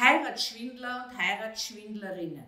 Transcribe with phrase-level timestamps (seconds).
[0.00, 2.46] Heiratsschwindler und Heiratsschwindlerinnen.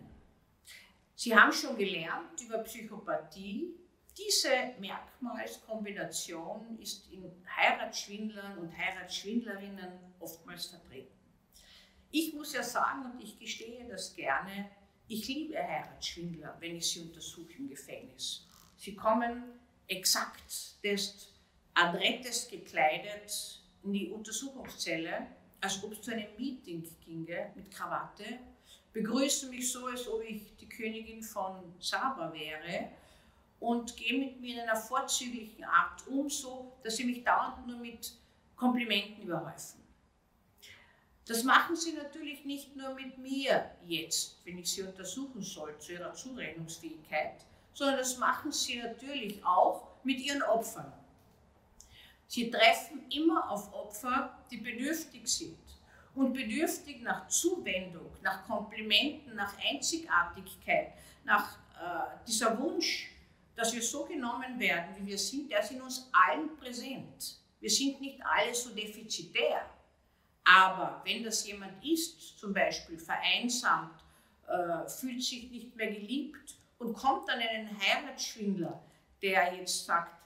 [1.15, 3.75] Sie haben schon gelernt über Psychopathie.
[4.17, 11.15] Diese Merkmalskombination ist in Heiratsschwindlern und Heiratsschwindlerinnen oftmals vertreten.
[12.11, 14.71] Ich muss ja sagen, und ich gestehe das gerne,
[15.09, 18.47] ich liebe Heiratsschwindler, wenn ich sie untersuche im Gefängnis.
[18.79, 21.31] Sie kommen exakt des
[21.75, 25.27] adrettest gekleidet in die Untersuchungszelle,
[25.63, 28.25] als ob es zu einem Meeting ginge mit Krawatte,
[28.93, 32.91] begrüßen mich so, als ob ich die Königin von Saba wäre
[33.61, 37.79] und gehen mit mir in einer vorzüglichen Art um, so dass sie mich dauernd nur
[37.79, 38.13] mit
[38.57, 39.81] Komplimenten überhäufen.
[41.27, 45.93] Das machen sie natürlich nicht nur mit mir jetzt, wenn ich sie untersuchen soll zu
[45.93, 50.93] ihrer Zurechnungsfähigkeit, sondern das machen sie natürlich auch mit ihren Opfern.
[52.33, 55.59] Sie treffen immer auf Opfer, die bedürftig sind
[56.15, 63.11] und bedürftig nach Zuwendung, nach Komplimenten, nach Einzigartigkeit, nach äh, dieser Wunsch,
[63.55, 67.37] dass wir so genommen werden, wie wir sind, der ist in uns allen präsent.
[67.61, 69.67] Wir sind nicht alle so defizitär.
[70.43, 74.01] Aber wenn das jemand ist, zum Beispiel vereinsamt,
[74.49, 78.83] äh, fühlt sich nicht mehr geliebt und kommt dann einen Heiratsschwindler,
[79.21, 80.22] der jetzt sagt,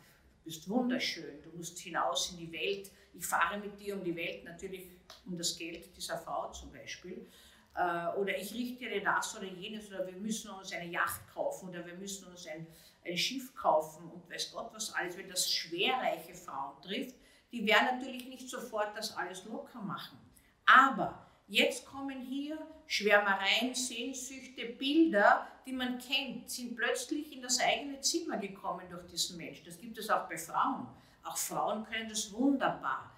[0.47, 4.45] bist wunderschön, du musst hinaus in die Welt, ich fahre mit dir um die Welt,
[4.45, 4.87] natürlich
[5.27, 7.27] um das Geld dieser Frau zum Beispiel,
[7.75, 11.69] äh, oder ich richte dir das oder jenes, oder wir müssen uns eine Yacht kaufen,
[11.69, 12.65] oder wir müssen uns ein,
[13.05, 17.17] ein Schiff kaufen und weiß Gott was alles, wenn das schwerreiche Frauen trifft,
[17.51, 20.19] die werden natürlich nicht sofort das alles locker machen.
[20.65, 28.01] Aber jetzt kommen hier Schwärmereien, Sehnsüchte, Bilder, die man kennt, sind plötzlich in das eigene
[28.01, 29.65] Zimmer gekommen durch diesen Menschen.
[29.65, 30.87] Das gibt es auch bei Frauen.
[31.25, 33.13] Auch Frauen können das wunderbar.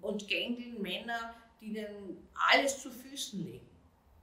[0.00, 3.68] Und gängeln Männer, die ihnen alles zu Füßen legen.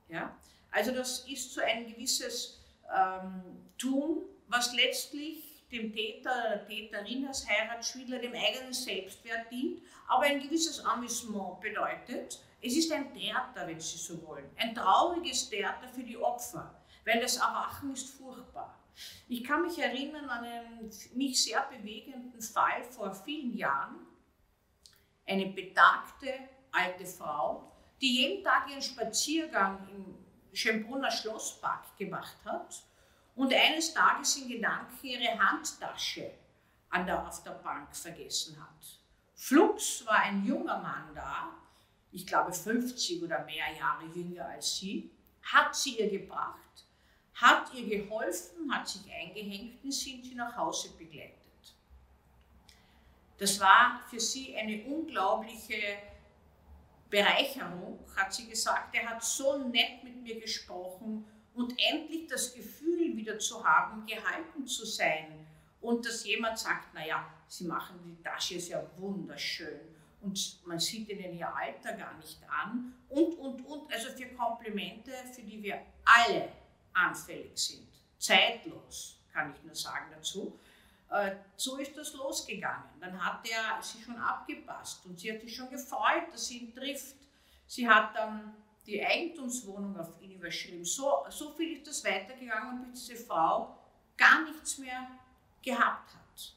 [0.08, 0.36] Ja?
[0.72, 2.59] Also das ist so ein gewisses
[2.95, 3.42] ähm,
[3.78, 10.40] Tun, was letztlich dem Täter oder Täterin als Heiratsschwindler dem eigenen Selbstwert dient, aber ein
[10.40, 16.03] gewisses Amüsement bedeutet, es ist ein Theater, wenn Sie so wollen, ein trauriges Theater für
[16.03, 18.74] die Opfer, weil das Erwachen ist furchtbar.
[19.28, 24.08] Ich kann mich erinnern an einen mich sehr bewegenden Fall vor vielen Jahren.
[25.25, 26.34] Eine betagte
[26.72, 27.72] alte Frau,
[28.02, 30.16] die jeden Tag ihren Spaziergang im
[30.56, 32.87] Schönbrunner Schlosspark gemacht hat
[33.38, 36.31] und eines Tages in Gedanken ihre Handtasche
[36.90, 39.00] an der, auf der Bank vergessen hat.
[39.36, 41.53] Flugs war ein junger Mann da,
[42.12, 45.12] ich glaube 50 oder mehr Jahre jünger als sie,
[45.44, 46.86] hat sie ihr gebracht,
[47.36, 51.36] hat ihr geholfen, hat sich eingehängt und sind sie nach Hause begleitet.
[53.38, 56.00] Das war für sie eine unglaubliche
[57.08, 58.96] Bereicherung, hat sie gesagt.
[58.96, 61.24] Er hat so nett mit mir gesprochen
[61.57, 65.45] und endlich das Gefühl wieder zu haben, gehalten zu sein
[65.81, 69.79] und dass jemand sagt, naja, Sie machen die Tasche ja wunderschön
[70.22, 75.12] und man sieht ihnen ihr Alter gar nicht an und, und, und, also für Komplimente,
[75.34, 76.50] für die wir alle
[76.94, 77.88] anfällig sind,
[78.19, 80.59] zeitlos, kann ich nur sagen dazu.
[81.09, 82.90] Äh, so ist das losgegangen.
[83.00, 86.75] Dann hat er sich schon abgepasst und sie hat sich schon gefreut, dass sie ihn
[86.75, 87.16] trifft.
[87.66, 88.53] Sie hat dann
[88.88, 90.86] die Eigentumswohnung auf ihn überschrieben.
[90.86, 93.78] So, so viel ist das weitergegangen, bis diese Frau
[94.16, 95.08] gar nichts mehr
[95.62, 96.56] gehabt hat.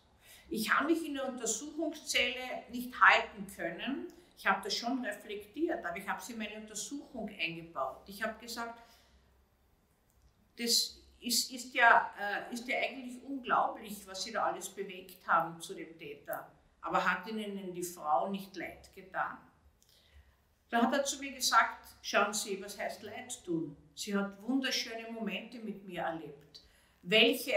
[0.48, 4.12] Ich habe mich in der Untersuchungszelle nicht halten können.
[4.36, 8.02] Ich habe das schon reflektiert, aber ich habe sie in meine Untersuchung eingebaut.
[8.06, 8.80] Ich habe gesagt,
[10.56, 15.60] das ist, ist, ja, äh, ist ja eigentlich unglaublich, was sie da alles bewegt haben
[15.60, 16.50] zu dem Täter.
[16.80, 19.36] Aber hat ihnen die Frau nicht leid getan?
[20.70, 23.76] Da hat er zu mir gesagt, schauen Sie, was heißt Leid tun?
[23.94, 26.62] Sie hat wunderschöne Momente mit mir erlebt.
[27.02, 27.54] Welche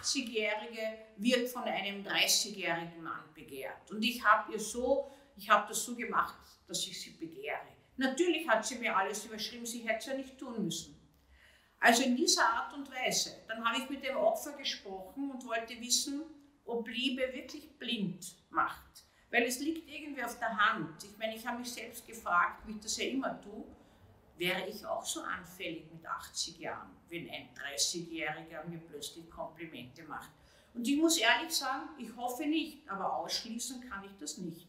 [0.00, 3.90] 80-Jährige wird von einem 30-jährigen Mann begehrt?
[3.90, 6.36] Und ich habe ihr so, ich habe das so gemacht,
[6.68, 7.68] dass ich sie begehre.
[7.96, 10.98] Natürlich hat sie mir alles überschrieben, sie hätte es ja nicht tun müssen.
[11.80, 13.44] Also in dieser Art und Weise.
[13.48, 16.22] Dann habe ich mit dem Opfer gesprochen und wollte wissen,
[16.64, 19.04] ob Liebe wirklich blind macht.
[19.32, 21.02] Weil es liegt irgendwie auf der Hand.
[21.02, 23.64] Ich meine, ich habe mich selbst gefragt, wie ich das ja immer tue,
[24.36, 30.30] wäre ich auch so anfällig mit 80 Jahren, wenn ein 30-Jähriger mir plötzlich Komplimente macht.
[30.74, 34.68] Und ich muss ehrlich sagen, ich hoffe nicht, aber ausschließen kann ich das nicht.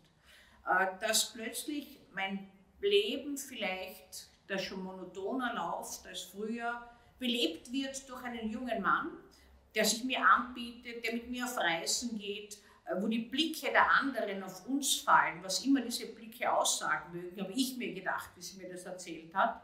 [0.65, 2.50] Äh, dass plötzlich mein
[2.80, 6.89] Leben vielleicht, das schon monotoner läuft als früher,
[7.19, 9.12] belebt wird durch einen jungen Mann,
[9.75, 12.57] der sich mir anbietet, der mit mir auf Reisen geht,
[13.00, 17.53] wo die Blicke der anderen auf uns fallen, was immer diese Blicke aussagen mögen, habe
[17.53, 19.62] ich mir gedacht, wie sie mir das erzählt hat.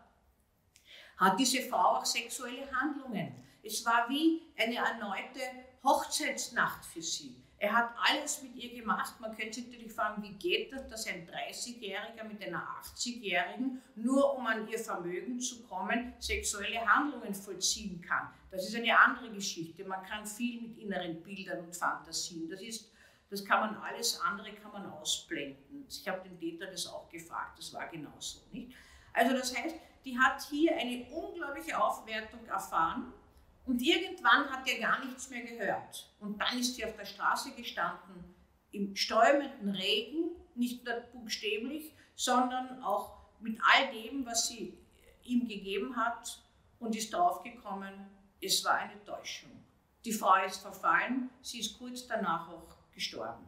[1.17, 3.35] hat diese Frau auch sexuelle Handlungen.
[3.61, 5.41] Es war wie eine erneute
[5.83, 7.43] Hochzeitsnacht für sie.
[7.61, 9.19] Er hat alles mit ihr gemacht.
[9.19, 14.37] Man könnte sich natürlich fragen, wie geht das, dass ein 30-Jähriger mit einer 80-Jährigen nur
[14.37, 18.29] um an ihr Vermögen zu kommen, sexuelle Handlungen vollziehen kann.
[18.49, 19.83] Das ist eine andere Geschichte.
[19.83, 22.49] Man kann viel mit inneren Bildern und Fantasien.
[22.49, 22.93] Das ist
[23.29, 25.85] das kann man alles andere kann man ausblenden.
[25.87, 28.39] Ich habe den Täter das auch gefragt, das war genauso.
[28.51, 28.75] Nicht?
[29.13, 33.13] Also das heißt, die hat hier eine unglaubliche Aufwertung erfahren
[33.65, 36.11] und irgendwann hat er gar nichts mehr gehört.
[36.19, 38.35] Und dann ist sie auf der Straße gestanden,
[38.71, 44.77] im stäumenden Regen, nicht nur buchstäblich, sondern auch mit all dem, was sie
[45.23, 46.41] ihm gegeben hat
[46.79, 47.93] und ist draufgekommen,
[48.41, 49.51] es war eine Täuschung.
[50.05, 53.47] Die Frau ist verfallen, sie ist kurz danach auch gestorben.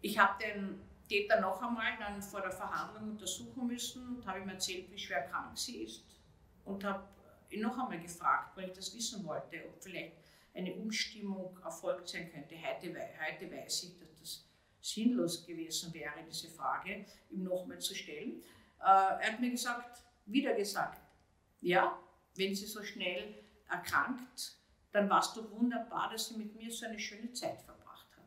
[0.00, 4.48] Ich habe den Täter noch einmal dann vor der Verhandlung untersuchen müssen und habe ihm
[4.48, 6.04] erzählt, wie schwer krank sie ist
[6.64, 7.02] und habe
[7.50, 10.12] ihn noch einmal gefragt, weil ich das wissen wollte, ob vielleicht
[10.54, 12.54] eine Umstimmung erfolgt sein könnte.
[12.56, 14.44] Heute, heute weiß ich, dass das
[14.80, 18.42] sinnlos gewesen wäre, diese Frage ihm nochmal zu stellen.
[18.80, 21.02] Äh, er hat mir gesagt, wieder gesagt,
[21.60, 21.98] ja,
[22.36, 23.34] wenn sie so schnell
[23.68, 24.58] erkrankt,
[24.92, 28.24] dann war es doch wunderbar, dass sie mit mir so eine schöne Zeit verbracht hat.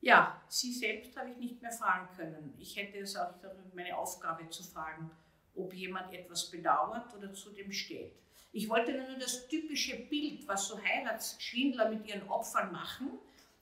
[0.00, 2.54] Ja, sie selbst habe ich nicht mehr fragen können.
[2.58, 3.34] Ich hätte es auch
[3.74, 5.10] meine Aufgabe zu fragen,
[5.54, 8.12] ob jemand etwas bedauert oder zu dem steht.
[8.52, 13.10] Ich wollte nur das typische Bild, was so Heiratsschwindler mit ihren Opfern machen.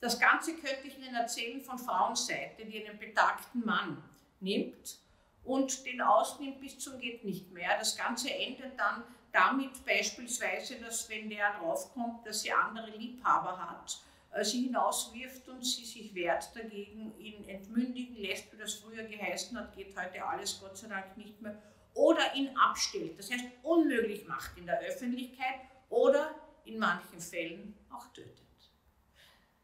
[0.00, 4.02] Das Ganze könnte ich Ihnen erzählen von Frauenseite, die einen betagten Mann
[4.41, 4.99] nimmt
[5.44, 7.76] und den ausnimmt bis zum geht nicht mehr.
[7.79, 9.02] Das Ganze endet dann
[9.35, 13.99] damit beispielsweise, dass wenn der draufkommt, dass sie andere Liebhaber hat,
[14.33, 19.59] äh, sie hinauswirft und sie sich wehrt dagegen, ihn entmündigen lässt, wie das früher geheißen
[19.59, 21.61] hat, geht heute alles Gott sei Dank nicht mehr,
[21.95, 26.35] oder ihn abstellt, das heißt unmöglich macht in der Öffentlichkeit oder
[26.65, 28.39] in manchen Fällen auch tötet.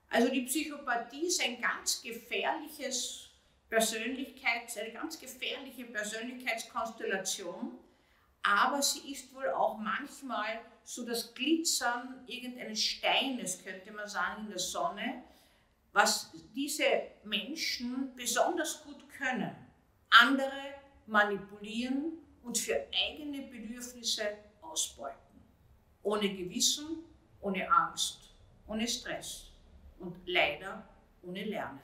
[0.09, 3.31] Also die Psychopathie ist ein ganz gefährliches
[3.69, 7.79] Persönlichkeits, eine ganz gefährliche Persönlichkeitskonstellation,
[8.43, 14.49] aber sie ist wohl auch manchmal so das Glitzern irgendeines Steines, könnte man sagen, in
[14.51, 15.23] der Sonne,
[15.93, 16.85] was diese
[17.25, 19.55] Menschen besonders gut können.
[20.11, 20.75] Andere
[21.07, 25.19] manipulieren und für eigene Bedürfnisse ausbeuten.
[26.03, 27.05] Ohne Gewissen,
[27.41, 28.31] ohne Angst,
[28.67, 29.51] ohne Stress
[29.99, 30.89] und leider
[31.23, 31.81] ohne Lernen.